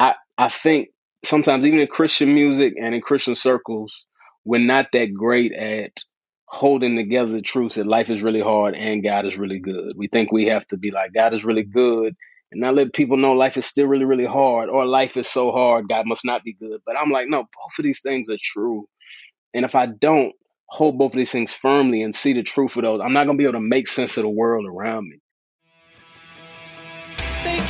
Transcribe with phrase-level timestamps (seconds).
[0.00, 0.90] I I think
[1.24, 4.06] sometimes even in Christian music and in Christian circles,
[4.44, 5.92] we're not that great at
[6.46, 9.94] holding together the truth that life is really hard and God is really good.
[9.98, 12.16] We think we have to be like God is really good
[12.52, 15.52] and not let people know life is still really really hard or life is so
[15.52, 16.82] hard God must not be good.
[16.86, 18.88] But I'm like no, both of these things are true.
[19.54, 20.34] And if I don't
[20.68, 23.38] hold both of these things firmly and see the truth of those, I'm not going
[23.38, 25.19] to be able to make sense of the world around me.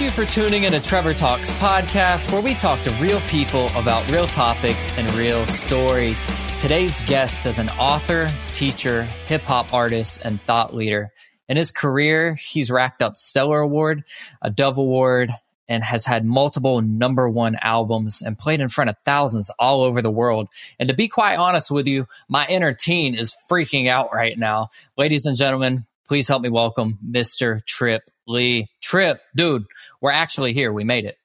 [0.00, 3.66] Thank you for tuning in to Trevor Talks podcast, where we talk to real people
[3.76, 6.24] about real topics and real stories.
[6.58, 11.12] Today's guest is an author, teacher, hip hop artist, and thought leader.
[11.50, 14.04] In his career, he's racked up Stellar Award,
[14.40, 15.32] a Dove Award,
[15.68, 20.00] and has had multiple number one albums and played in front of thousands all over
[20.00, 20.48] the world.
[20.78, 24.70] And to be quite honest with you, my inner teen is freaking out right now.
[24.96, 27.64] Ladies and gentlemen, please help me welcome Mr.
[27.64, 28.68] Trip Lee.
[28.82, 29.64] Trip, dude,
[30.00, 30.72] we're actually here.
[30.72, 31.16] We made it.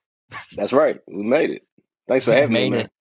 [0.56, 1.02] That's right.
[1.08, 1.64] We made it.
[2.08, 2.80] Thanks for having me, man.
[2.82, 2.92] It.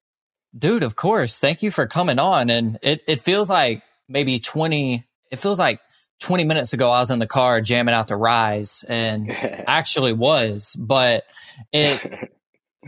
[0.59, 1.39] Dude, of course.
[1.39, 2.49] Thank you for coming on.
[2.49, 5.79] And it, it feels like maybe 20, it feels like
[6.23, 9.31] 20 minutes ago, I was in the car jamming out the rise and
[9.67, 11.25] actually was, but
[11.71, 12.01] it,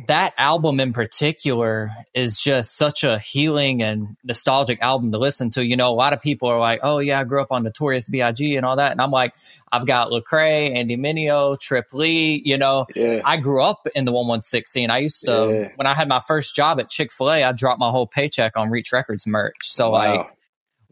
[0.07, 5.65] that album in particular is just such a healing and nostalgic album to listen to.
[5.65, 8.09] You know, a lot of people are like, "Oh yeah, I grew up on Notorious
[8.09, 8.57] B.I.G.
[8.57, 9.35] and all that," and I'm like,
[9.73, 12.43] "I've got Lecrae, Andy Mineo, Trip Lee.
[12.45, 13.21] You know, yeah.
[13.25, 14.91] I grew up in the one one six scene.
[14.91, 15.73] I used to yeah.
[15.77, 18.57] when I had my first job at Chick fil A, I dropped my whole paycheck
[18.57, 19.57] on Reach Records merch.
[19.63, 20.17] So wow.
[20.17, 20.29] like,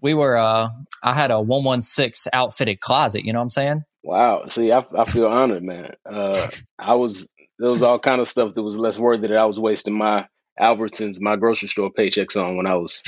[0.01, 0.69] we were, uh,
[1.03, 3.25] I had a one one six outfitted closet.
[3.25, 3.85] You know what I'm saying?
[4.05, 4.45] Wow.
[4.49, 5.95] See, I, I feel honored, man.
[6.05, 7.27] Uh, I was
[7.59, 10.27] there was all kind of stuff that was less worthy that I was wasting my
[10.61, 13.03] Albertsons, my grocery store paychecks on when I was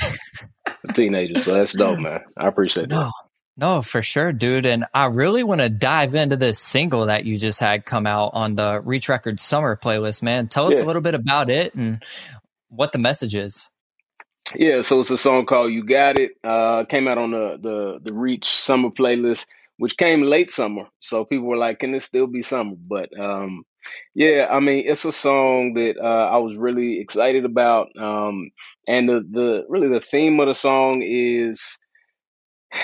[0.65, 1.39] a teenager.
[1.39, 2.21] So that's dope, man.
[2.37, 3.11] I appreciate no, that.
[3.55, 4.65] No, for sure, dude.
[4.65, 8.31] And I really want to dive into this single that you just had come out
[8.33, 10.47] on the Reach Record Summer playlist, man.
[10.47, 10.83] Tell us yeah.
[10.83, 12.03] a little bit about it and
[12.69, 13.69] what the message is.
[14.55, 17.99] Yeah, so it's a song called "You Got It." Uh, came out on the the
[18.01, 19.45] the Reach Summer playlist,
[19.77, 20.87] which came late summer.
[20.99, 23.65] So people were like, "Can this still be summer?" But um,
[24.15, 28.49] yeah, I mean, it's a song that uh, I was really excited about, um,
[28.87, 31.77] and the the really the theme of the song is,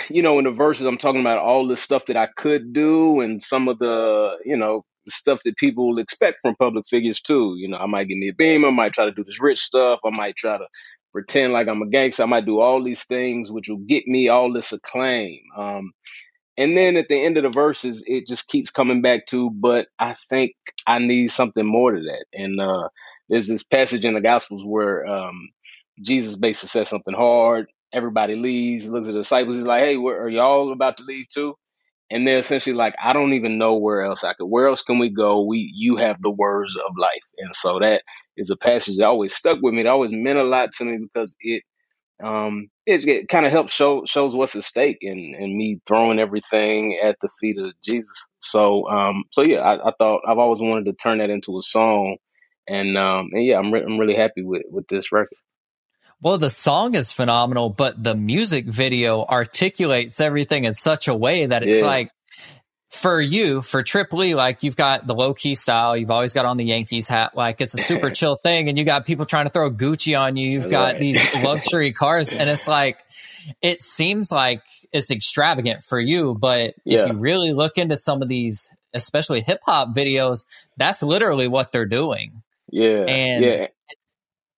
[0.10, 3.22] you know, in the verses I'm talking about all the stuff that I could do,
[3.22, 7.56] and some of the you know stuff that people expect from public figures too.
[7.58, 9.60] You know, I might get me a beam, I might try to do this rich
[9.60, 10.66] stuff, I might try to
[11.12, 14.30] pretend like I'm a gangster, I might do all these things which will get me
[14.30, 15.40] all this acclaim.
[15.58, 15.92] Um,
[16.58, 19.88] and then at the end of the verses, it just keeps coming back to, but
[20.00, 20.54] I think
[20.88, 22.26] I need something more to that.
[22.34, 22.90] And uh,
[23.30, 25.50] there's this passage in the Gospels where um,
[26.02, 27.68] Jesus basically says something hard.
[27.94, 29.58] Everybody leaves, looks at the disciples.
[29.58, 31.56] He's like, hey, where, are y'all about to leave too?
[32.12, 34.46] And they're essentially like, I don't even know where else I could.
[34.46, 35.44] Where else can we go?
[35.44, 38.04] We, you have the words of life, and so that
[38.38, 39.82] is a passage that always stuck with me.
[39.82, 41.64] It always meant a lot to me because it
[42.22, 46.20] um, it, it kind of helps show shows what's at stake and and me throwing
[46.20, 48.26] everything at the feet of Jesus.
[48.40, 51.62] So um, so yeah, I, I thought I've always wanted to turn that into a
[51.62, 52.18] song,
[52.68, 55.38] and um, and yeah, I'm re- I'm really happy with with this record.
[56.22, 61.46] Well, the song is phenomenal, but the music video articulates everything in such a way
[61.46, 61.86] that it's yeah.
[61.86, 62.12] like
[62.94, 66.46] for you, for Trip Lee, like you've got the low key style, you've always got
[66.46, 69.46] on the Yankees hat, like it's a super chill thing, and you got people trying
[69.46, 70.48] to throw Gucci on you.
[70.50, 73.04] You've got these luxury cars, and it's like
[73.62, 74.62] it seems like
[74.92, 77.02] it's extravagant for you, but yeah.
[77.02, 80.46] if you really look into some of these, especially hip hop videos,
[80.78, 82.44] that's literally what they're doing.
[82.70, 83.68] Yeah, and yeah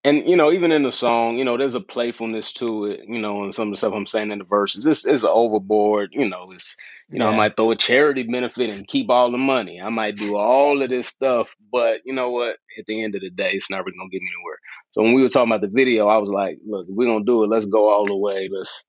[0.05, 3.19] and you know, even in the song, you know, there's a playfulness to it, you
[3.19, 4.83] know, and some of the stuff I'm saying in the verses.
[4.83, 6.75] This is overboard, you know, it's
[7.09, 9.81] you know, I might throw a charity benefit and keep all the money.
[9.81, 12.57] I might do all of this stuff, but you know what?
[12.77, 14.59] At the end of the day, it's never gonna get me anywhere.
[14.91, 17.43] So when we were talking about the video, I was like, look, we're gonna do
[17.43, 18.47] it, let's go all the way.
[18.51, 18.85] Let's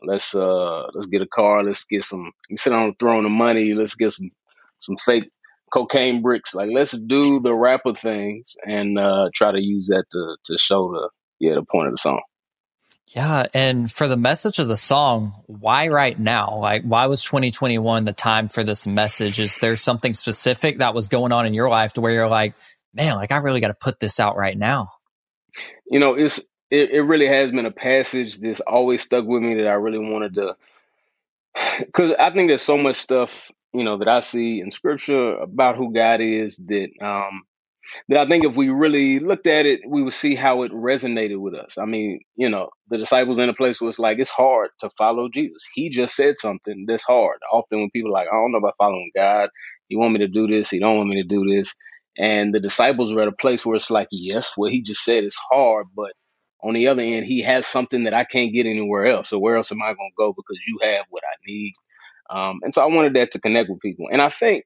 [0.00, 3.32] let's uh let's get a car, let's get some you sit on the throne of
[3.32, 4.30] money, let's get some
[4.78, 5.28] some fake
[5.72, 6.54] cocaine bricks.
[6.54, 10.92] Like let's do the rapper things and uh, try to use that to to show
[10.92, 11.10] the
[11.40, 12.20] yeah the point of the song.
[13.14, 16.56] Yeah, and for the message of the song, why right now?
[16.56, 19.38] Like, why was 2021 the time for this message?
[19.38, 22.54] Is there something specific that was going on in your life to where you're like,
[22.94, 24.92] man, like I really got to put this out right now?
[25.90, 26.38] You know, it's
[26.70, 29.98] it, it really has been a passage that's always stuck with me that I really
[29.98, 30.56] wanted to,
[31.80, 35.76] because I think there's so much stuff you know, that I see in scripture about
[35.76, 37.42] who God is that um
[38.08, 41.38] that I think if we really looked at it, we would see how it resonated
[41.40, 41.78] with us.
[41.78, 44.90] I mean, you know, the disciples in a place where it's like it's hard to
[44.98, 45.66] follow Jesus.
[45.74, 47.38] He just said something that's hard.
[47.52, 49.50] Often when people are like, I don't know about following God,
[49.88, 51.74] he want me to do this, he don't want me to do this.
[52.18, 55.24] And the disciples were at a place where it's like, yes, what he just said
[55.24, 56.12] is hard, but
[56.62, 59.30] on the other end, he has something that I can't get anywhere else.
[59.30, 60.32] So where else am I going to go?
[60.34, 61.74] Because you have what I need.
[62.30, 64.06] Um, and so I wanted that to connect with people.
[64.10, 64.64] And I think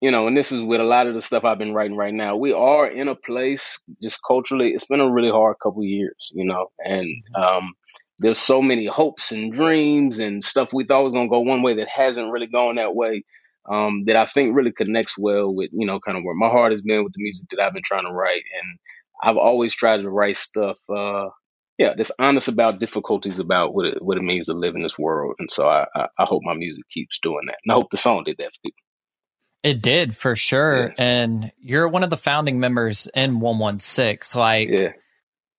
[0.00, 2.14] you know, and this is with a lot of the stuff I've been writing right
[2.14, 2.36] now.
[2.36, 4.70] We are in a place just culturally.
[4.70, 7.74] It's been a really hard couple years, you know, and um,
[8.18, 11.74] there's so many hopes and dreams and stuff we thought was gonna go one way
[11.74, 13.24] that hasn't really gone that way.
[13.70, 16.72] Um, that I think really connects well with you know kind of where my heart
[16.72, 18.78] has been with the music that I've been trying to write, and
[19.22, 20.78] I've always tried to write stuff.
[20.88, 21.28] Uh,
[21.80, 24.98] yeah, that's honest about difficulties about what it what it means to live in this
[24.98, 27.90] world, and so I, I, I hope my music keeps doing that, and I hope
[27.90, 28.76] the song did that for people.
[29.62, 30.88] It did for sure.
[30.88, 30.94] Yeah.
[30.98, 34.38] And you're one of the founding members in 116.
[34.38, 34.92] Like, yeah.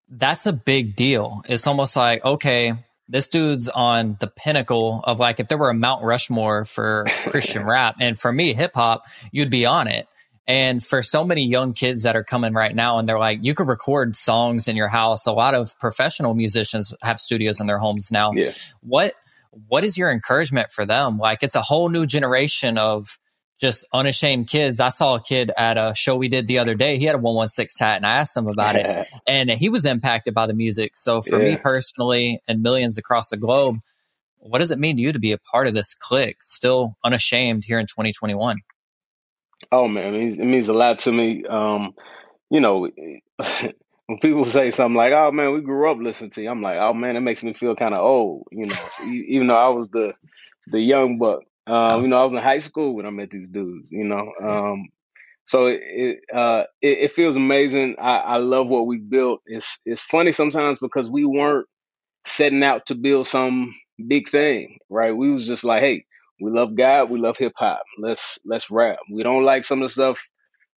[0.10, 1.42] that's a big deal.
[1.50, 2.74] It's almost like, okay,
[3.10, 7.64] this dude's on the pinnacle of like, if there were a Mount Rushmore for Christian
[7.64, 10.08] rap, and for me, hip hop, you'd be on it.
[10.52, 13.54] And for so many young kids that are coming right now, and they're like, you
[13.54, 15.26] could record songs in your house.
[15.26, 18.34] A lot of professional musicians have studios in their homes now.
[18.34, 18.52] Yeah.
[18.82, 19.14] What
[19.70, 21.18] what is your encouragement for them?
[21.18, 23.18] Like, it's a whole new generation of
[23.62, 24.82] just unashamed kids.
[24.82, 26.98] I saw a kid at a show we did the other day.
[26.98, 29.02] He had a 116 tat and I asked him about yeah.
[29.02, 30.94] it and he was impacted by the music.
[30.96, 31.52] So for yeah.
[31.52, 33.78] me personally and millions across the globe,
[34.40, 37.64] what does it mean to you to be a part of this clique still unashamed
[37.66, 38.58] here in 2021?
[39.72, 41.44] Oh man, it means, it means a lot to me.
[41.46, 41.94] Um,
[42.50, 42.90] you know,
[44.08, 46.78] when people say something like, "Oh man, we grew up listening to you," I'm like,
[46.78, 49.90] "Oh man, it makes me feel kind of old." You know, even though I was
[49.90, 50.14] the
[50.68, 53.50] the young buck, um, you know, I was in high school when I met these
[53.50, 53.90] dudes.
[53.92, 54.90] You know, um,
[55.46, 57.96] so it it, uh, it, it feels amazing.
[58.00, 59.42] I, I love what we built.
[59.46, 61.68] It's it's funny sometimes because we weren't
[62.26, 63.74] setting out to build some
[64.08, 65.16] big thing, right?
[65.16, 66.06] We was just like, hey,
[66.42, 67.84] we love God, we love hip hop.
[68.00, 69.00] Let's let's rap.
[69.12, 70.22] We don't like some of the stuff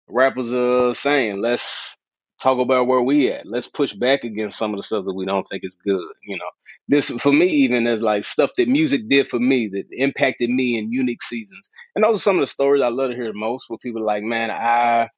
[0.07, 1.41] rappers are saying.
[1.41, 1.95] Let's
[2.41, 3.45] talk about where we at.
[3.45, 6.03] Let's push back against some of the stuff that we don't think is good.
[6.25, 6.49] You know,
[6.87, 10.77] this for me even is like stuff that music did for me that impacted me
[10.77, 11.69] in unique seasons.
[11.95, 13.69] And those are some of the stories I love to hear the most.
[13.69, 15.09] Where people are like, man, I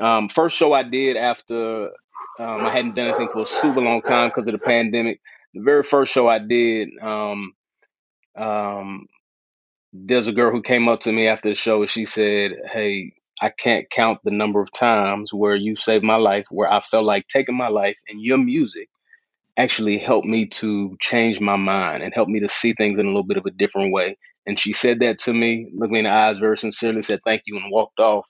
[0.00, 1.86] um, first show I did after
[2.38, 5.20] um, I hadn't done anything for a super long time because of the pandemic.
[5.54, 7.52] The very first show I did, um,
[8.36, 9.06] um,
[10.04, 13.14] there's a girl who came up to me after the show and she said, "Hey,
[13.40, 17.04] I can't count the number of times where you saved my life, where I felt
[17.04, 18.88] like taking my life and your music
[19.56, 23.08] actually helped me to change my mind and helped me to see things in a
[23.08, 24.18] little bit of a different way.
[24.46, 27.42] And she said that to me, looked me in the eyes very sincerely, said thank
[27.46, 28.28] you, and walked off.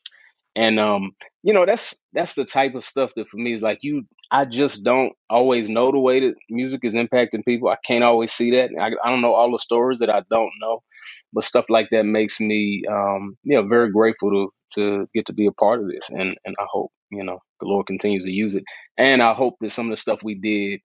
[0.56, 1.12] And um,
[1.42, 4.44] you know, that's that's the type of stuff that for me is like you I
[4.46, 7.68] just don't always know the way that music is impacting people.
[7.68, 8.70] I can't always see that.
[8.80, 10.82] I, I don't know all the stories that I don't know,
[11.32, 15.34] but stuff like that makes me, um, you know, very grateful to to get to
[15.34, 16.08] be a part of this.
[16.10, 18.64] And and I hope you know the Lord continues to use it.
[18.98, 20.80] And I hope that some of the stuff we did,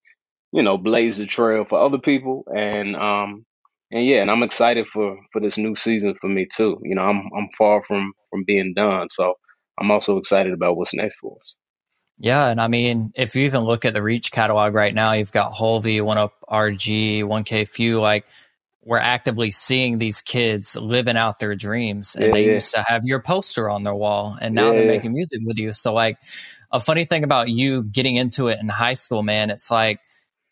[0.51, 2.44] you know, blaze the trail for other people.
[2.53, 3.45] And um,
[3.91, 6.79] and yeah, and I'm excited for for this new season for me too.
[6.83, 9.35] You know, I'm I'm far from from being done, so
[9.79, 11.56] I'm also excited about what's next for us.
[12.24, 15.31] Yeah, and I mean, if you even look at the Reach catalog right now, you've
[15.31, 18.27] got Hulvey, One Up RG, 1K Phew, Like,
[18.83, 22.54] we're actively seeing these kids living out their dreams, and yeah, they yeah.
[22.54, 25.57] used to have your poster on their wall, and now yeah, they're making music with
[25.57, 25.72] you.
[25.74, 26.18] So, like,
[26.72, 30.00] a funny thing about you getting into it in high school, man, it's like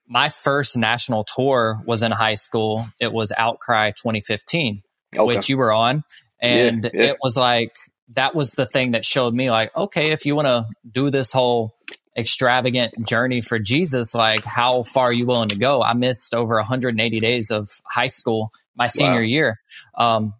[0.08, 2.86] my first national tour was in high school.
[3.00, 4.82] It was Outcry 2015,
[5.16, 5.24] okay.
[5.24, 6.04] which you were on,
[6.40, 7.76] and it was like
[8.16, 11.32] that was the thing that showed me like, okay, if you want to do this
[11.32, 11.76] whole
[12.18, 15.82] extravagant journey for Jesus, like how far are you willing to go?
[15.82, 19.20] I missed over 180 days of high school my senior wow.
[19.20, 19.60] year.
[19.96, 20.34] Um,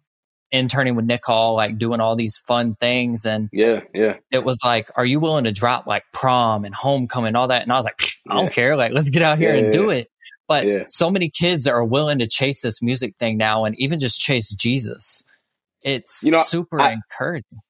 [0.52, 3.24] interning with Nick Hall, like doing all these fun things.
[3.24, 4.16] And yeah, yeah.
[4.32, 7.62] It was like, are you willing to drop like prom and homecoming, all that?
[7.62, 8.50] And I was like, I don't yeah.
[8.50, 8.76] care.
[8.76, 10.10] Like, let's get out here yeah, and do it.
[10.48, 14.18] But so many kids are willing to chase this music thing now and even just
[14.18, 15.22] chase Jesus
[15.82, 17.60] it's you know, super I, encouraging.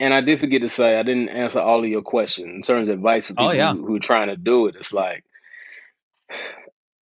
[0.00, 2.88] And I did forget to say I didn't answer all of your questions in terms
[2.88, 3.72] of advice for oh, people oh, yeah.
[3.72, 4.74] who, who are trying to do it.
[4.76, 5.24] It's like,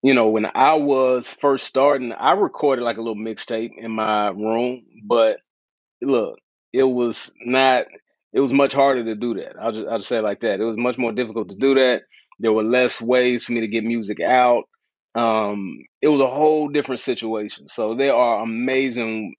[0.02, 4.28] you know, when I was first starting, I recorded like a little mixtape in my
[4.28, 5.38] room, but
[6.02, 6.38] look,
[6.72, 7.86] it was not.
[8.34, 9.56] It was much harder to do that.
[9.60, 10.58] I'll just, I'll just say it like that.
[10.58, 12.04] It was much more difficult to do that.
[12.38, 14.64] There were less ways for me to get music out.
[15.14, 17.68] Um, it was a whole different situation.
[17.68, 19.34] So there are amazing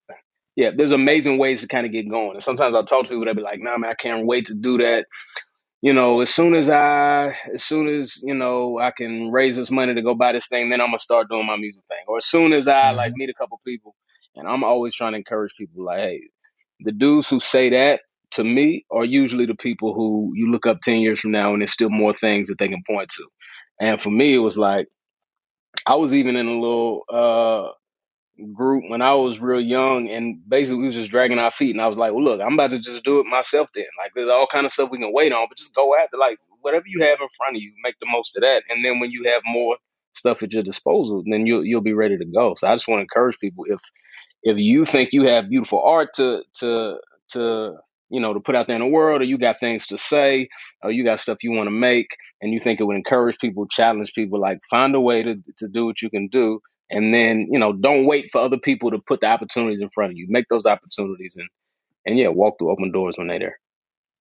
[0.55, 2.33] yeah, there's amazing ways to kind of get going.
[2.33, 4.55] And sometimes I'll talk to people that be like, nah, man, I can't wait to
[4.55, 5.05] do that.
[5.81, 9.71] You know, as soon as I, as soon as, you know, I can raise this
[9.71, 12.03] money to go buy this thing, then I'm going to start doing my music thing.
[12.07, 13.19] Or as soon as I like mm-hmm.
[13.19, 13.95] meet a couple people
[14.35, 16.21] and I'm always trying to encourage people like, hey,
[16.79, 20.81] the dudes who say that to me are usually the people who you look up
[20.81, 23.27] 10 years from now and there's still more things that they can point to.
[23.79, 24.87] And for me, it was like,
[25.85, 27.71] I was even in a little, uh,
[28.53, 31.71] group when I was real young, and basically we was just dragging our feet.
[31.71, 33.69] And I was like, "Well, look, I'm about to just do it myself.
[33.73, 36.17] Then, like, there's all kind of stuff we can wait on, but just go after
[36.17, 38.63] like whatever you have in front of you, make the most of that.
[38.69, 39.77] And then when you have more
[40.13, 42.55] stuff at your disposal, then you'll you'll be ready to go.
[42.55, 43.79] So I just want to encourage people if
[44.43, 46.97] if you think you have beautiful art to to
[47.29, 47.75] to
[48.09, 50.49] you know to put out there in the world or you got things to say
[50.83, 52.07] or you got stuff you want to make
[52.41, 55.67] and you think it would encourage people challenge people like find a way to to
[55.67, 56.59] do what you can do
[56.89, 60.11] and then you know don't wait for other people to put the opportunities in front
[60.11, 61.49] of you make those opportunities and
[62.05, 63.59] and yeah walk through open doors when they're there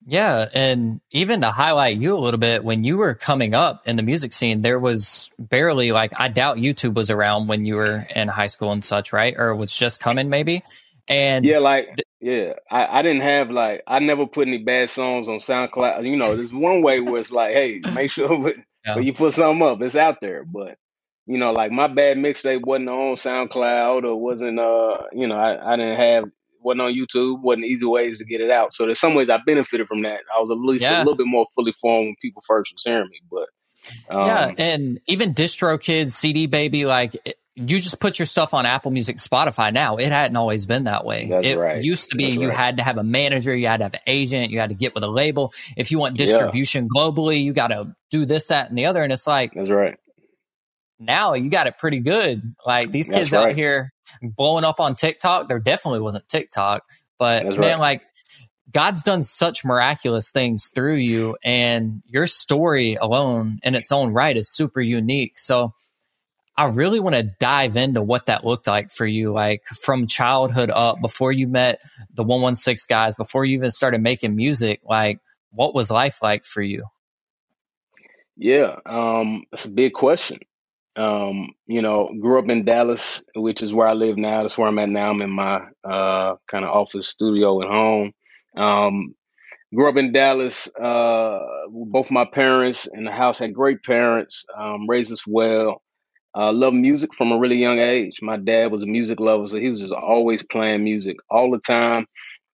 [0.07, 0.49] yeah.
[0.53, 4.03] And even to highlight you a little bit, when you were coming up in the
[4.03, 8.29] music scene, there was barely like, I doubt YouTube was around when you were in
[8.29, 9.35] high school and such, right?
[9.37, 10.63] Or was just coming maybe.
[11.09, 14.89] And yeah, like, th- yeah, I, I didn't have like, I never put any bad
[14.89, 16.09] songs on SoundCloud.
[16.09, 18.95] You know, there's one way where it's like, hey, make sure when, yeah.
[18.97, 20.45] when you put something up, it's out there.
[20.45, 20.79] But,
[21.27, 25.73] you know, like my bad mixtape wasn't on SoundCloud or wasn't, uh, you know, I,
[25.73, 26.25] I didn't have
[26.61, 28.73] wasn't on YouTube, wasn't easy ways to get it out.
[28.73, 30.21] So there's some ways I benefited from that.
[30.37, 30.99] I was at least yeah.
[30.99, 33.21] a little bit more fully formed when people first was hearing me.
[33.31, 37.17] But um, yeah, and even DistroKids, CD Baby, like
[37.55, 39.97] you just put your stuff on Apple Music, Spotify now.
[39.97, 41.29] It hadn't always been that way.
[41.29, 41.83] That's it right.
[41.83, 42.57] used to be That's you right.
[42.57, 44.95] had to have a manager, you had to have an agent, you had to get
[44.95, 45.53] with a label.
[45.77, 47.01] If you want distribution yeah.
[47.01, 49.03] globally, you got to do this, that, and the other.
[49.03, 49.99] And it's like, That's right.
[51.05, 52.43] Now you got it pretty good.
[52.67, 53.49] Like these kids right.
[53.49, 53.93] out here
[54.23, 56.85] blowing up on TikTok, there definitely wasn't TikTok,
[57.19, 57.81] but That's man, right.
[57.81, 58.03] like
[58.73, 64.37] God's done such miraculous things through you, and your story alone in its own right
[64.37, 65.39] is super unique.
[65.39, 65.75] So,
[66.57, 70.71] I really want to dive into what that looked like for you, like from childhood
[70.71, 71.81] up, before you met
[72.15, 74.81] the 116 guys, before you even started making music.
[74.85, 76.85] Like, what was life like for you?
[78.37, 80.41] Yeah, um, that's a big question.
[80.97, 84.43] Um, you know, grew up in Dallas, which is where I live now.
[84.43, 85.11] That's where I'm at now.
[85.11, 88.13] I'm in my uh, kind of office studio at home.
[88.57, 89.15] Um,
[89.75, 90.69] grew up in Dallas.
[90.75, 95.83] Uh, both my parents in the house had great parents, um, raised us well.
[96.35, 98.21] Uh, loved music from a really young age.
[98.23, 101.61] My dad was a music lover, so he was just always playing music all the
[101.61, 102.07] time,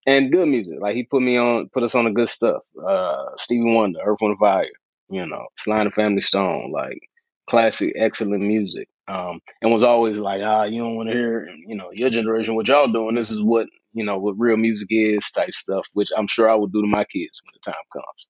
[0.07, 0.78] and good music.
[0.80, 2.62] Like he put me on, put us on the good stuff.
[2.85, 4.66] Uh, Stevie Wonder, Earth, Wind, Fire,
[5.11, 7.00] you know, Sly and Family Stone, like
[7.49, 8.88] classic, excellent music.
[9.09, 12.55] Um, and was always like, ah, you don't want to hear, you know, your generation,
[12.55, 13.14] what y'all doing.
[13.14, 16.55] This is what, you know, what real music is type stuff, which I'm sure I
[16.55, 18.28] would do to my kids when the time comes.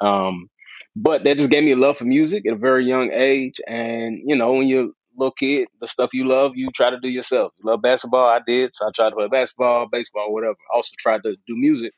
[0.00, 0.50] Um,
[0.96, 3.60] but that just gave me a love for music at a very young age.
[3.68, 7.08] And, you know, when you're little kid, the stuff you love, you try to do
[7.08, 7.52] yourself.
[7.58, 8.26] You love basketball?
[8.28, 8.74] I did.
[8.74, 10.56] So I tried to play basketball, baseball, whatever.
[10.72, 11.92] also tried to do music.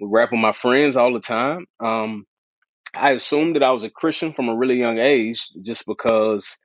[0.00, 1.66] We rap with my friends all the time.
[1.80, 2.26] Um,
[2.94, 6.56] I assumed that I was a Christian from a really young age just because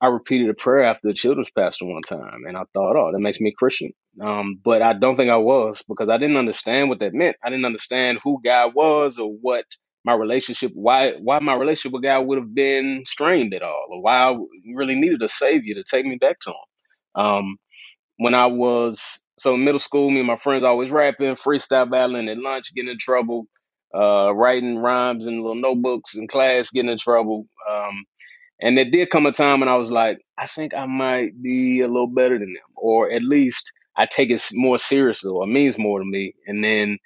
[0.00, 3.20] I repeated a prayer after the children's pastor one time, and I thought, oh, that
[3.20, 3.92] makes me a Christian.
[4.20, 7.36] Um, but I don't think I was because I didn't understand what that meant.
[7.44, 9.64] I didn't understand who God was or what
[10.04, 14.02] my relationship, why why my relationship with God would have been strained at all, or
[14.02, 14.36] why I
[14.74, 17.24] really needed a savior to take me back to Him.
[17.24, 17.56] Um,
[18.18, 22.28] when I was so in middle school, me and my friends always rapping, freestyle battling
[22.28, 23.46] at lunch, getting in trouble
[23.94, 27.46] uh, writing rhymes in little notebooks in class, getting in trouble.
[27.70, 28.04] Um,
[28.60, 31.82] and there did come a time when I was like, I think I might be
[31.82, 35.48] a little better than them, or at least I take it more seriously, or it
[35.52, 36.34] means more to me.
[36.46, 36.98] And then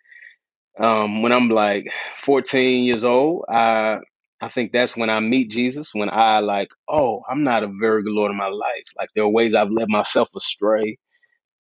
[0.81, 1.87] um, when I'm like
[2.25, 3.99] 14 years old, I
[4.41, 5.95] I think that's when I meet Jesus.
[5.95, 8.85] When I like, oh, I'm not a very good Lord in my life.
[8.99, 10.99] Like there are ways I've led myself astray.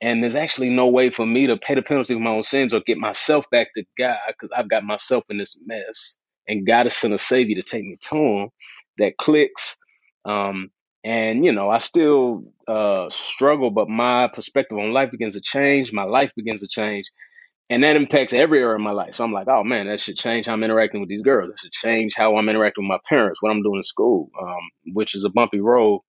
[0.01, 2.75] And there's actually no way for me to pay the penalty for my own sins
[2.75, 6.17] or get myself back to God because I've got myself in this mess.
[6.49, 8.49] And God has sent a Savior to take me to Him
[8.99, 9.77] that clicks.
[10.25, 10.71] Um,
[11.05, 15.93] and, you know, I still uh, struggle, but my perspective on life begins to change.
[15.93, 17.07] My life begins to change
[17.71, 19.15] and that impacts every area of my life.
[19.15, 21.51] So I'm like, oh man, that should change how I'm interacting with these girls.
[21.51, 24.71] It should change how I'm interacting with my parents, what I'm doing in school, um,
[24.93, 26.01] which is a bumpy road.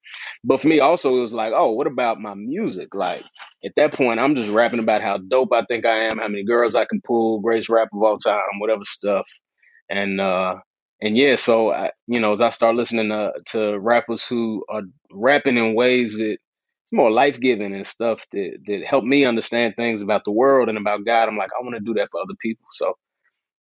[0.44, 2.94] But for me, also, it was like, oh, what about my music?
[2.94, 3.24] Like
[3.64, 6.44] at that point, I'm just rapping about how dope I think I am, how many
[6.44, 9.28] girls I can pull, greatest rap of all time, whatever stuff.
[9.90, 10.56] And uh,
[11.02, 14.82] and yeah, so I, you know, as I start listening to, to rappers who are
[15.12, 16.38] rapping in ways that
[16.96, 20.78] more life giving and stuff that that help me understand things about the world and
[20.78, 21.28] about God.
[21.30, 22.66] I'm like, I want to do that for other people.
[22.72, 22.96] So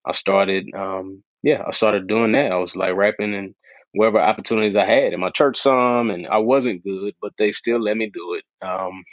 [0.05, 2.53] I started, um, yeah, I started doing that.
[2.53, 3.55] I was like rapping and
[3.93, 7.81] wherever opportunities I had in my church, some, and I wasn't good, but they still
[7.81, 8.67] let me do it.
[8.67, 9.05] Um,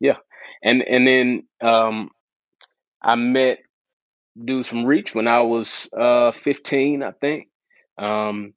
[0.00, 0.16] yeah,
[0.62, 2.10] and and then um,
[3.02, 3.58] I met
[4.42, 7.48] dudes from Reach when I was uh 15, I think.
[7.98, 8.54] Um,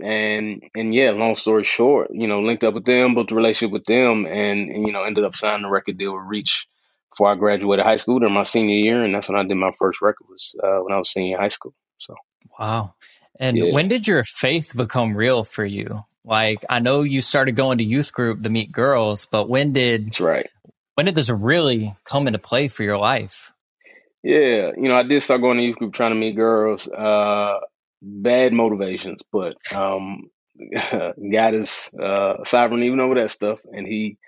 [0.00, 3.72] and and yeah, long story short, you know, linked up with them, built a relationship
[3.72, 6.66] with them, and, and you know, ended up signing a record deal with Reach
[7.10, 9.72] before I graduated high school during my senior year, and that's when I did my
[9.78, 11.74] first record was uh, when I was senior high school.
[11.98, 12.14] So
[12.58, 12.94] wow.
[13.38, 13.72] And yeah.
[13.72, 16.04] when did your faith become real for you?
[16.24, 20.06] Like I know you started going to youth group to meet girls, but when did
[20.06, 20.50] That's right.
[20.94, 23.52] When did this really come into play for your life?
[24.22, 26.88] Yeah, you know, I did start going to youth group trying to meet girls.
[26.88, 27.58] Uh,
[28.04, 30.30] bad motivations, but um,
[30.92, 33.60] God is uh, sovereign even over that stuff.
[33.64, 34.18] And He,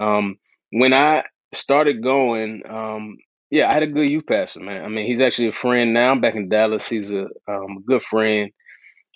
[0.00, 0.36] um,
[0.70, 3.16] when I started going, um,
[3.50, 4.84] yeah, I had a good youth pastor, man.
[4.84, 6.10] I mean, he's actually a friend now.
[6.10, 6.88] I'm back in Dallas.
[6.88, 8.50] He's a, um, good friend,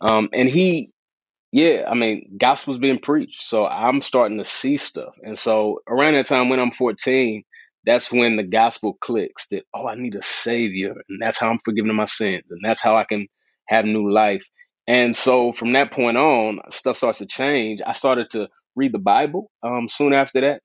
[0.01, 0.91] um, and he,
[1.51, 5.15] yeah, I mean, gospel's being preached, so I'm starting to see stuff.
[5.23, 7.43] And so around that time when I'm 14,
[7.85, 11.59] that's when the gospel clicks that oh, I need a savior, and that's how I'm
[11.65, 13.27] forgiven of my sins, and that's how I can
[13.69, 14.45] have new life.
[14.89, 17.83] And so from that point on, stuff starts to change.
[17.87, 20.61] I started to read the Bible um, soon after that.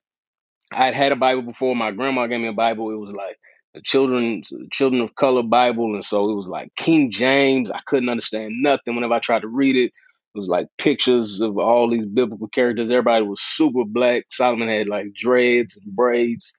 [0.71, 1.75] I had had a Bible before.
[1.75, 2.91] My grandma gave me a Bible.
[2.91, 3.37] It was like
[3.73, 7.71] the children's children of color Bible, and so it was like King James.
[7.71, 9.91] I couldn't understand nothing whenever I tried to read it.
[10.35, 12.91] It was like pictures of all these biblical characters.
[12.91, 14.25] Everybody was super black.
[14.31, 16.53] Solomon had like dreads and braids,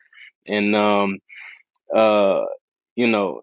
[0.46, 1.18] and um,
[1.94, 2.44] uh,
[2.96, 3.42] you know,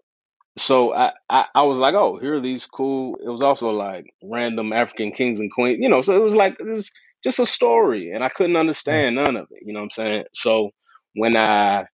[0.58, 3.16] so I, I, I was like, oh, here are these cool.
[3.24, 6.02] It was also like random African kings and queens, you know.
[6.02, 6.92] So it was like it was
[7.24, 9.62] just a story, and I couldn't understand none of it.
[9.66, 10.24] You know what I'm saying?
[10.34, 10.70] So
[11.16, 11.86] when I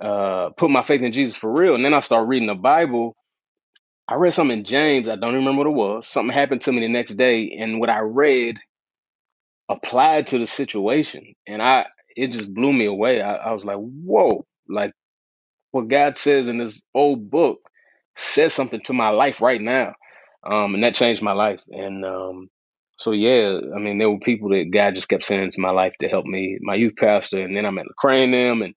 [0.00, 3.16] uh, put my faith in Jesus for real, and then I started reading the Bible,
[4.08, 5.08] I read something in James.
[5.08, 6.06] I don't remember what it was.
[6.08, 8.58] Something happened to me the next day, and what I read
[9.68, 13.22] applied to the situation, and I it just blew me away.
[13.22, 14.92] I, I was like, whoa, like
[15.72, 17.60] what God says in this old book
[18.20, 19.94] says something to my life right now.
[20.44, 21.60] Um, and that changed my life.
[21.70, 22.50] And um,
[22.98, 25.94] so, yeah, I mean, there were people that God just kept sending into my life
[26.00, 28.62] to help me, my youth pastor, and then I met Lecrae them.
[28.62, 28.74] And,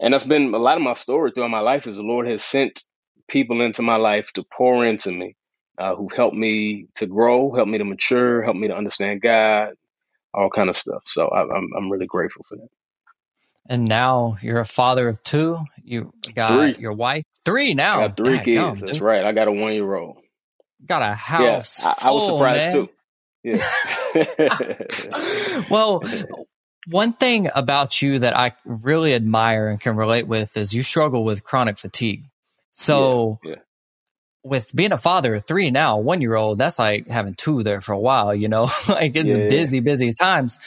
[0.00, 2.44] and that's been a lot of my story throughout my life is the Lord has
[2.44, 2.84] sent
[3.28, 5.36] people into my life to pour into me,
[5.78, 9.74] uh, who've helped me to grow, helped me to mature, helped me to understand God,
[10.34, 11.02] all kind of stuff.
[11.06, 12.68] So I, I'm, I'm really grateful for that.
[13.68, 15.58] And now you're a father of two.
[15.82, 16.76] You got three.
[16.82, 18.02] your wife three now.
[18.02, 18.80] I got three God, kids.
[18.80, 19.24] That's right.
[19.24, 20.16] I got a one year old.
[20.86, 21.82] Got a house.
[21.82, 22.72] Yeah, I, I was surprised man.
[22.72, 22.88] too.
[23.44, 23.64] Yeah.
[25.70, 26.02] well,
[26.88, 31.24] one thing about you that I really admire and can relate with is you struggle
[31.24, 32.24] with chronic fatigue.
[32.72, 33.58] So, yeah, yeah.
[34.44, 37.80] with being a father of three now, one year old, that's like having two there
[37.80, 39.48] for a while, you know, like it's yeah.
[39.48, 40.58] busy, busy times.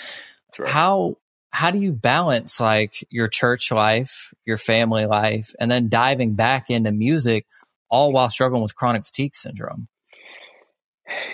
[0.59, 0.67] Right.
[0.69, 1.15] How
[1.51, 6.69] how do you balance like your church life, your family life, and then diving back
[6.69, 7.45] into music
[7.89, 9.87] all while struggling with chronic fatigue syndrome?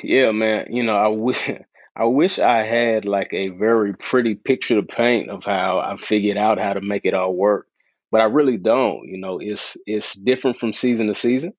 [0.03, 0.67] Yeah, man.
[0.69, 1.49] You know, I wish
[1.95, 6.37] I wish I had like a very pretty picture to paint of how I figured
[6.37, 7.67] out how to make it all work.
[8.11, 9.07] But I really don't.
[9.07, 11.53] You know, it's it's different from season to season.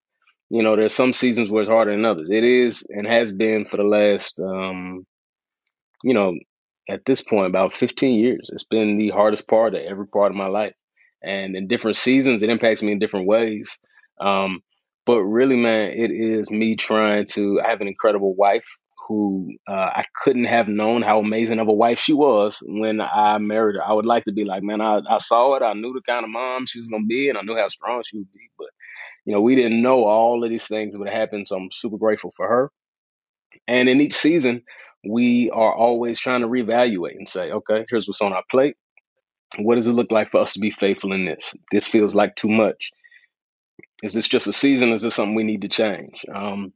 [0.50, 2.30] You know, there's some seasons where it's harder than others.
[2.30, 5.06] It is and has been for the last um,
[6.02, 6.34] you know,
[6.88, 8.48] at this point about 15 years.
[8.52, 10.74] It's been the hardest part of every part of my life.
[11.22, 13.78] And in different seasons, it impacts me in different ways.
[14.20, 14.60] Um,
[15.04, 17.60] but really, man, it is me trying to.
[17.64, 18.66] I have an incredible wife
[19.08, 23.38] who uh, I couldn't have known how amazing of a wife she was when I
[23.38, 23.82] married her.
[23.82, 25.62] I would like to be like, man, I, I saw it.
[25.62, 27.68] I knew the kind of mom she was going to be, and I knew how
[27.68, 28.50] strong she would be.
[28.58, 28.68] But,
[29.24, 31.46] you know, we didn't know all of these things would happen.
[31.46, 32.70] So I'm super grateful for her.
[33.66, 34.62] And in each season,
[35.08, 38.76] we are always trying to reevaluate and say, okay, here's what's on our plate.
[39.58, 41.54] What does it look like for us to be faithful in this?
[41.72, 42.90] This feels like too much.
[44.02, 44.92] Is this just a season?
[44.92, 46.24] Is this something we need to change?
[46.32, 46.72] Um,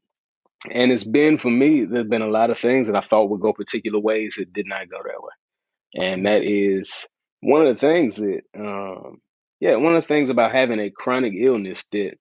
[0.70, 3.40] and it's been for me, there's been a lot of things that I thought would
[3.40, 6.06] go particular ways that did not go that way.
[6.06, 7.06] And that is
[7.40, 9.18] one of the things that, um,
[9.60, 12.12] yeah, one of the things about having a chronic illness that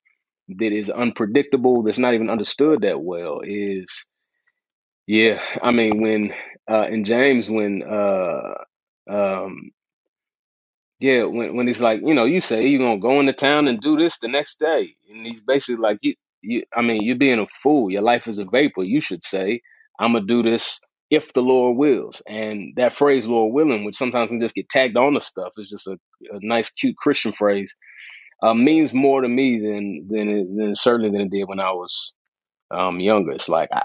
[0.50, 4.06] that is unpredictable, that's not even understood that well, is
[5.07, 6.33] yeah, I mean when
[6.71, 8.55] uh in James when uh
[9.09, 9.63] um
[10.99, 13.81] yeah, when when he's like, you know, you say you're gonna go into town and
[13.81, 14.95] do this the next day.
[15.11, 17.91] And he's basically like you you I mean, you're being a fool.
[17.91, 18.83] Your life is a vapor.
[18.83, 19.61] You should say,
[19.99, 22.23] I'm gonna do this if the Lord wills.
[22.27, 25.69] And that phrase, Lord willing, which sometimes can just get tagged on to stuff, is
[25.69, 25.93] just a,
[26.33, 27.75] a nice, cute Christian phrase,
[28.43, 31.71] uh, means more to me than than it, than certainly than it did when I
[31.73, 32.13] was
[32.71, 33.33] um, younger.
[33.33, 33.83] It's like I,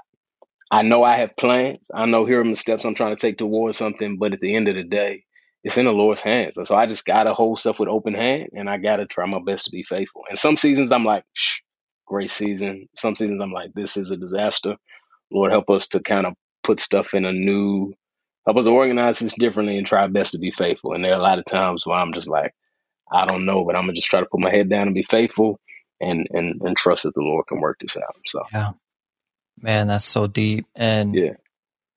[0.70, 1.90] I know I have plans.
[1.94, 4.54] I know here are the steps I'm trying to take towards something, but at the
[4.54, 5.24] end of the day,
[5.62, 6.56] it's in the Lord's hands.
[6.56, 9.40] And so I just gotta hold stuff with open hand and I gotta try my
[9.44, 10.24] best to be faithful.
[10.28, 11.60] And some seasons I'm like, Shh,
[12.06, 12.88] great season.
[12.96, 14.76] Some seasons I'm like, this is a disaster.
[15.30, 17.94] Lord, help us to kind of put stuff in a new,
[18.44, 20.92] help us organize this differently and try best to be faithful.
[20.92, 22.54] And there are a lot of times where I'm just like,
[23.10, 25.02] I don't know, but I'm gonna just try to put my head down and be
[25.02, 25.60] faithful
[26.00, 28.16] and and and trust that the Lord can work this out.
[28.26, 28.70] So yeah,
[29.60, 30.66] man, that's so deep.
[30.74, 31.34] And yeah,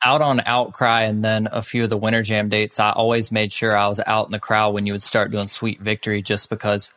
[0.04, 3.52] out on Outcry and then a few of the Winter Jam dates, I always made
[3.52, 6.50] sure I was out in the crowd when you would start doing Sweet Victory, just
[6.50, 6.92] because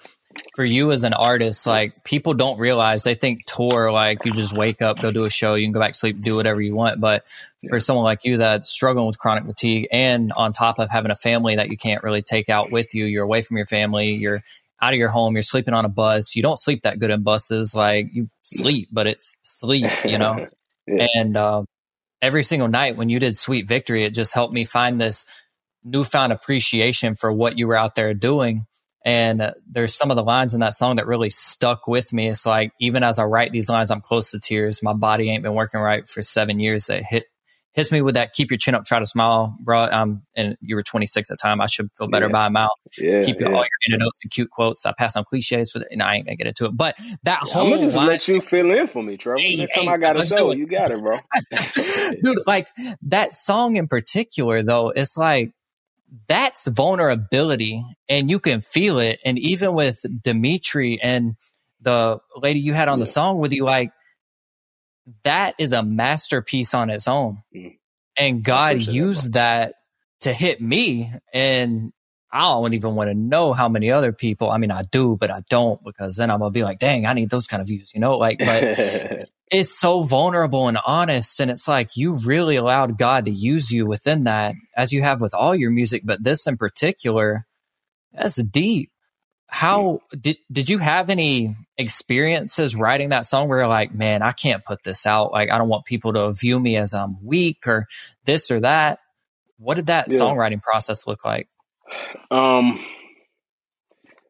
[0.54, 4.56] for you as an artist, like people don't realize they think tour like you just
[4.56, 6.74] wake up, go do a show, you can go back to sleep, do whatever you
[6.74, 7.00] want.
[7.00, 7.24] But
[7.68, 11.16] for someone like you that's struggling with chronic fatigue and on top of having a
[11.16, 14.42] family that you can't really take out with you, you're away from your family, you're
[14.82, 16.34] out of your home, you're sleeping on a bus.
[16.34, 17.74] You don't sleep that good in buses.
[17.74, 20.44] Like you sleep, but it's sleep, you know?
[20.88, 21.06] yeah.
[21.14, 21.62] And uh,
[22.20, 25.24] every single night when you did Sweet Victory, it just helped me find this
[25.84, 28.66] newfound appreciation for what you were out there doing.
[29.04, 32.28] And uh, there's some of the lines in that song that really stuck with me.
[32.28, 34.82] It's like, even as I write these lines, I'm close to tears.
[34.82, 36.86] My body ain't been working right for seven years.
[36.86, 37.26] That hit
[37.72, 39.84] hits me with that keep your chin up, try to smile, bro.
[39.84, 41.60] Um, and you were 26 at the time.
[41.60, 42.32] I should feel better yeah.
[42.32, 42.70] by him out.
[42.98, 43.48] Yeah, keep yeah.
[43.48, 44.84] all your anecdotes and cute quotes.
[44.86, 46.76] I pass on cliches for the, and I ain't gonna get into it.
[46.76, 49.40] But that yeah, whole I'm gonna just line, let you fill in for me, Trevor.
[49.40, 51.16] Hey, Next hey, time I got a show, you got it, bro.
[52.22, 52.68] Dude, like
[53.02, 55.52] that song in particular, though, it's like
[56.28, 59.20] that's vulnerability and you can feel it.
[59.24, 61.36] And even with Dimitri and
[61.80, 63.92] the lady you had on the song with you, like
[65.24, 67.42] that is a masterpiece on its own.
[67.54, 67.78] Mm.
[68.18, 69.74] And God used that, that
[70.20, 71.10] to hit me.
[71.32, 71.92] And
[72.30, 74.50] I don't even want to know how many other people.
[74.50, 77.12] I mean, I do, but I don't because then I'm gonna be like, dang, I
[77.12, 78.16] need those kind of views, you know?
[78.16, 81.40] Like, but it's so vulnerable and honest.
[81.40, 85.20] And it's like you really allowed God to use you within that, as you have
[85.20, 87.46] with all your music, but this in particular,
[88.12, 88.91] that's deep
[89.52, 94.32] how did did you have any experiences writing that song where you're like, man, I
[94.32, 95.30] can't put this out.
[95.30, 97.86] Like, I don't want people to view me as I'm weak or
[98.24, 99.00] this or that.
[99.58, 100.18] What did that yeah.
[100.18, 101.50] songwriting process look like?
[102.30, 102.82] Um,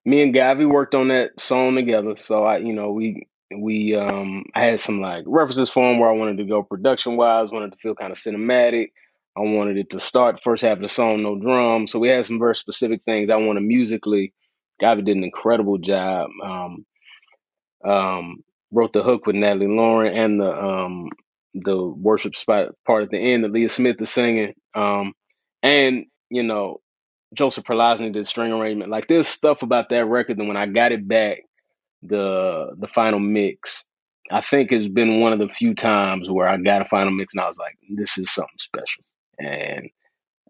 [0.05, 2.17] me and Gawvi worked on that song together.
[2.17, 6.11] So I, you know, we we um I had some like references for him where
[6.11, 8.89] I wanted to go production wise, wanted to feel kind of cinematic.
[9.37, 11.93] I wanted it to start first half of the song, no drums.
[11.93, 14.35] So we had some very specific things I wanted musically
[14.83, 16.31] Gawvi did an incredible job.
[16.45, 16.87] Um,
[17.85, 21.09] um, wrote the hook with Natalie Lauren and the um,
[21.55, 24.55] the worship spot part at the end that Leah Smith is singing.
[24.75, 25.13] Um,
[25.63, 26.81] and you know,
[27.35, 28.91] Joseph Prielozny did string arrangement.
[28.91, 31.39] Like there's stuff about that record that when I got it back,
[32.03, 33.85] the the final mix,
[34.31, 37.35] I think it's been one of the few times where I got a final mix
[37.35, 39.05] and I was like, this is something special.
[39.39, 39.91] And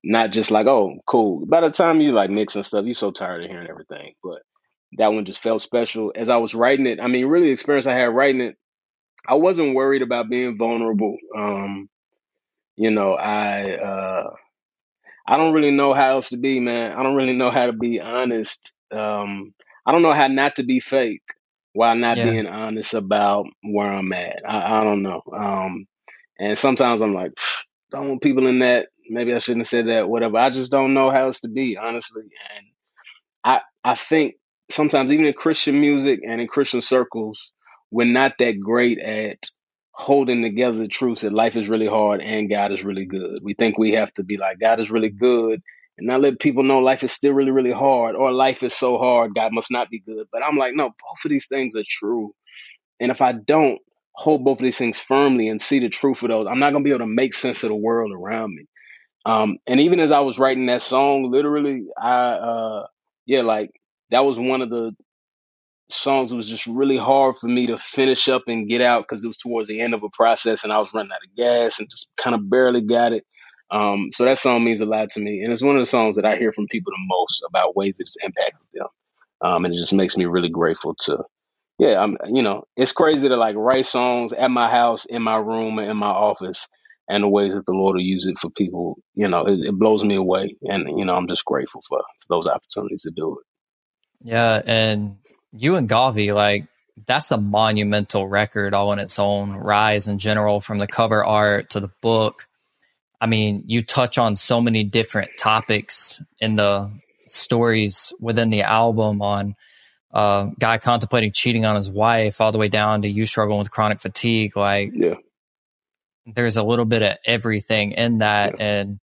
[0.05, 1.47] not just like, oh, cool.
[1.47, 4.15] By the time you like mix and stuff, you're so tired of hearing everything.
[4.23, 4.43] But
[4.99, 6.12] that one just felt special.
[6.15, 8.57] As I was writing it, I mean, really, the experience I had writing it,
[9.27, 11.17] I wasn't worried about being vulnerable.
[11.37, 11.88] Um,
[12.77, 14.31] you know, I uh,
[15.27, 16.93] I don't really know how else to be, man.
[16.93, 18.75] I don't really know how to be honest.
[18.91, 19.55] Um,
[19.87, 21.23] I don't know how not to be fake
[21.73, 22.31] while not yeah.
[22.31, 24.43] being honest about where I'm at.
[24.47, 25.23] I, I don't know.
[25.33, 25.87] Um,
[26.38, 27.33] and sometimes I'm like,
[27.91, 30.38] don't want people in that maybe I shouldn't have said that, whatever.
[30.38, 32.23] I just don't know how else to be, honestly.
[32.57, 32.67] And
[33.45, 34.37] I I think
[34.71, 37.53] sometimes even in Christian music and in Christian circles,
[37.91, 39.38] we're not that great at
[39.95, 43.41] holding together the truth that life is really hard and God is really good.
[43.45, 45.62] We think we have to be like God is really good
[45.99, 48.99] and not let people know life is still really, really hard or life is so
[48.99, 50.29] hard, God must not be good.
[50.33, 52.35] But I'm like, no, both of these things are true.
[53.01, 53.79] And if I don't
[54.15, 56.85] hold both of these things firmly and see the truth of those, I'm not gonna
[56.85, 58.67] be able to make sense of the world around me.
[59.25, 62.87] Um, and even as I was writing that song, literally, I, uh,
[63.27, 63.71] yeah, like
[64.11, 64.93] that was one of the
[65.91, 66.35] songs.
[66.35, 69.37] Was just really hard for me to finish up and get out because it was
[69.37, 72.11] towards the end of a process and I was running out of gas and just
[72.17, 73.25] kind of barely got it.
[73.71, 75.41] Um, so that song means a lot to me.
[75.41, 77.97] And it's one of the songs that I hear from people the most about ways
[77.99, 78.89] that it's impacted them.
[79.41, 81.25] Um, and it just makes me really grateful to,
[81.79, 85.37] yeah, I'm, you know, it's crazy to like write songs at my house, in my
[85.37, 86.69] room, in my office
[87.12, 89.79] and the ways that the Lord will use it for people, you know, it, it
[89.79, 90.57] blows me away.
[90.62, 94.27] And, you know, I'm just grateful for, for those opportunities to do it.
[94.27, 94.62] Yeah.
[94.64, 95.18] And
[95.53, 96.68] you and Gawvi, like,
[97.07, 99.53] that's a monumental record all on its own.
[99.53, 102.48] Rise in general, from the cover art to the book.
[103.20, 106.90] I mean, you touch on so many different topics in the
[107.27, 109.55] stories within the album on
[110.14, 113.59] a uh, guy contemplating cheating on his wife all the way down to you struggling
[113.59, 114.57] with chronic fatigue.
[114.57, 115.14] Like, yeah
[116.27, 118.55] there's a little bit of everything in that.
[118.59, 118.65] Yeah.
[118.81, 118.99] And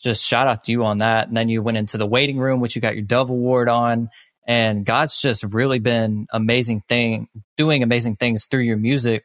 [0.00, 1.28] just shout out to you on that.
[1.28, 4.08] And then you went into the waiting room, which you got your Dove Award on.
[4.46, 9.24] And God's just really been amazing thing, doing amazing things through your music.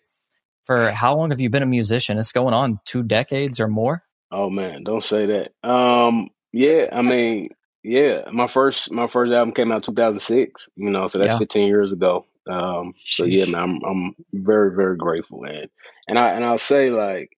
[0.65, 2.17] For how long have you been a musician?
[2.17, 4.03] It's going on two decades or more.
[4.31, 5.69] Oh man, don't say that.
[5.69, 7.49] Um, yeah, I mean,
[7.83, 10.69] yeah, my first my first album came out 2006.
[10.75, 11.37] You know, so that's Yeah.
[11.37, 12.25] 15 years ago.
[12.49, 15.69] Um, so yeah, man, I'm I'm very very grateful, and
[16.07, 17.37] and I and I'll say like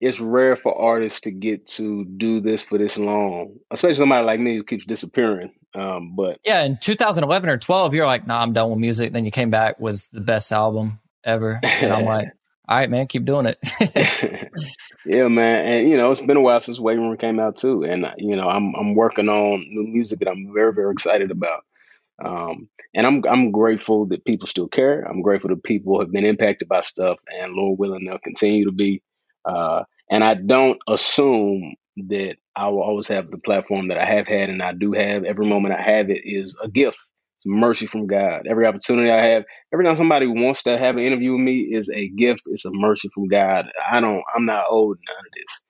[0.00, 4.40] it's rare for artists to get to do this for this long, especially somebody like
[4.40, 5.52] me who keeps disappearing.
[5.74, 9.12] Um, but Yeah, in 2011 or 12, you're like, nah, I'm done with music.
[9.12, 11.60] Then you came back with the best album ever.
[11.62, 12.28] And I'm like,
[12.68, 13.58] all right, man, keep doing it.
[15.06, 17.82] yeah, man, and you know it's been a while since Waiting Room came out too,
[17.84, 21.64] and you know I'm I'm working on new music that I'm very very excited about.
[22.24, 25.02] Um, and I'm I'm grateful that people still care.
[25.02, 28.72] I'm grateful that people have been impacted by stuff, and Lord willing, they'll continue to
[28.72, 29.02] be.
[29.44, 31.74] Uh, and I don't assume
[32.08, 35.24] that I will always have the platform that I have had, and I do have.
[35.24, 36.98] Every moment I have it is a gift.
[37.38, 38.46] It's mercy from God.
[38.48, 41.90] Every opportunity I have, every time somebody wants to have an interview with me, is
[41.90, 42.42] a gift.
[42.46, 43.66] It's a mercy from God.
[43.90, 44.22] I don't.
[44.34, 45.60] I'm not owed none of this.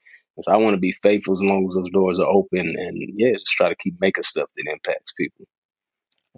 [0.46, 3.32] So I want to be faithful as long as those doors are open, and yeah,
[3.34, 5.46] just try to keep making stuff that impacts people.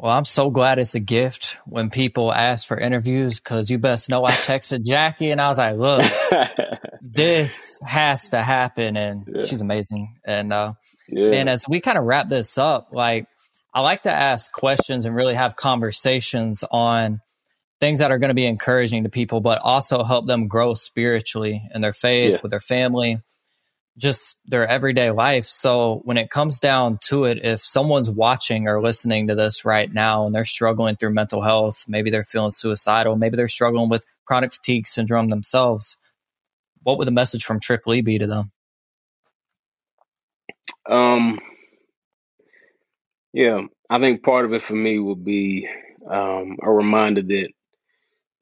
[0.03, 4.09] Well, I'm so glad it's a gift when people ask for interviews because you best
[4.09, 6.03] know I texted Jackie and I was like, look,
[7.03, 8.97] this has to happen.
[8.97, 9.45] And Yeah.
[9.45, 10.17] she's amazing.
[10.25, 10.73] And, uh,
[11.07, 13.27] yeah, man, as we kind of wrap this up, like
[13.75, 17.21] I like to ask questions and really have conversations on
[17.79, 21.63] things that are going to be encouraging to people, but also help them grow spiritually
[21.75, 22.39] in their faith Yeah.
[22.43, 23.19] with their family,
[24.01, 25.45] just their everyday life.
[25.45, 29.93] So when it comes down to it, if someone's watching or listening to this right
[29.93, 34.07] now and they're struggling through mental health, maybe they're feeling suicidal, maybe they're struggling with
[34.25, 35.97] chronic fatigue syndrome themselves,
[36.83, 38.53] what would the message from Trip Lee be to them?
[40.89, 41.41] Um,
[43.33, 45.69] yeah, I think part of it for me would be
[46.11, 47.49] um, a reminder that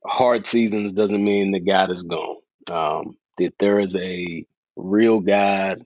[0.05, 2.37] hard seasons doesn't mean that God is gone.
[2.71, 4.47] Um, that there is a
[4.79, 5.85] real God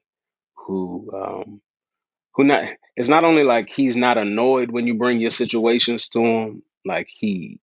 [0.56, 1.62] who um,
[2.34, 2.64] who not
[2.96, 7.08] it's not only like he's not annoyed when you bring your situations to him, like
[7.10, 7.60] he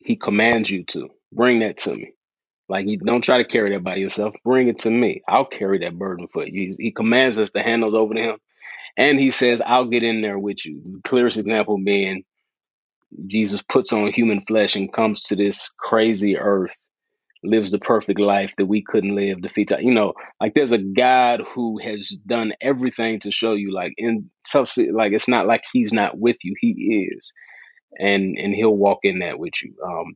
[0.00, 2.14] he commands you to bring that to me.
[2.68, 4.34] Like you don't try to carry that by yourself.
[4.44, 5.22] Bring it to me.
[5.28, 6.74] I'll carry that burden for you.
[6.78, 8.38] He, he commands us to hand those over to him.
[8.96, 10.82] And he says, I'll get in there with you.
[10.84, 12.24] The clearest example being
[13.26, 16.76] Jesus puts on human flesh and comes to this crazy earth,
[17.46, 21.42] lives the perfect life that we couldn't live, defeats, you know, like there's a God
[21.54, 25.92] who has done everything to show you, like in subs- like it's not like he's
[25.92, 27.32] not with you, he is.
[27.98, 29.74] And and he'll walk in that with you.
[29.84, 30.14] Um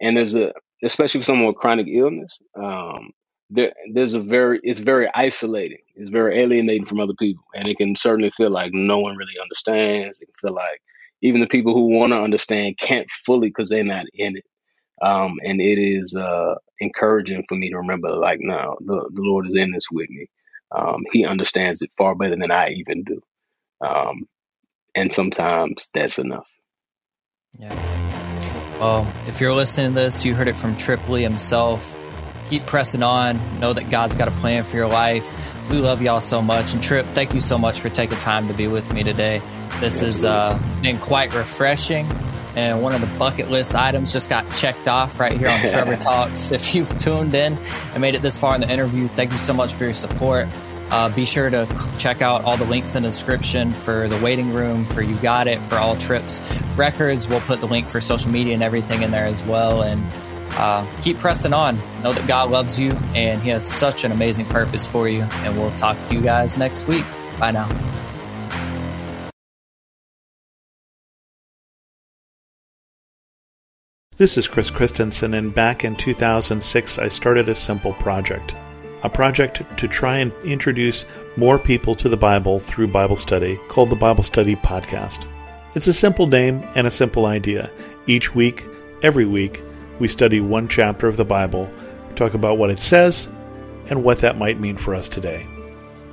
[0.00, 0.52] and there's a
[0.84, 3.10] especially for someone with chronic illness, um,
[3.50, 5.78] there, there's a very it's very isolating.
[5.94, 9.38] It's very alienating from other people, and it can certainly feel like no one really
[9.40, 10.18] understands.
[10.20, 10.80] It can feel like
[11.22, 14.44] even the people who want to understand can't fully because they're not in it.
[15.02, 19.48] Um, and it is uh, encouraging for me to remember, like, no, the, the Lord
[19.48, 20.28] is in this with me.
[20.70, 23.20] Um, he understands it far better than I even do.
[23.80, 24.28] Um,
[24.94, 26.48] and sometimes that's enough.
[27.58, 28.78] Yeah.
[28.78, 31.98] Well, if you're listening to this, you heard it from Trip Lee himself.
[32.48, 33.60] Keep pressing on.
[33.60, 35.34] Know that God's got a plan for your life.
[35.70, 36.74] We love y'all so much.
[36.74, 39.40] And Trip, thank you so much for taking time to be with me today.
[39.80, 42.08] This has uh, been quite refreshing.
[42.54, 45.96] And one of the bucket list items just got checked off right here on Trevor
[45.96, 46.50] Talks.
[46.50, 47.56] If you've tuned in
[47.92, 50.48] and made it this far in the interview, thank you so much for your support.
[50.90, 51.66] Uh, be sure to
[51.98, 55.46] check out all the links in the description for the waiting room, for You Got
[55.46, 56.42] It, for all trips
[56.76, 57.26] records.
[57.26, 59.82] We'll put the link for social media and everything in there as well.
[59.82, 60.04] And
[60.52, 61.78] uh, keep pressing on.
[62.02, 65.22] Know that God loves you and He has such an amazing purpose for you.
[65.22, 67.06] And we'll talk to you guys next week.
[67.38, 68.01] Bye now.
[74.22, 78.54] This is Chris Christensen, and back in 2006, I started a simple project.
[79.02, 81.04] A project to try and introduce
[81.36, 85.26] more people to the Bible through Bible study called the Bible Study Podcast.
[85.74, 87.72] It's a simple name and a simple idea.
[88.06, 88.64] Each week,
[89.02, 89.60] every week,
[89.98, 91.68] we study one chapter of the Bible,
[92.14, 93.28] talk about what it says,
[93.86, 95.48] and what that might mean for us today.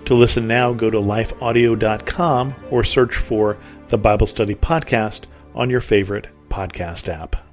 [0.05, 5.81] To listen now, go to lifeaudio.com or search for the Bible Study Podcast on your
[5.81, 7.48] favorite podcast app.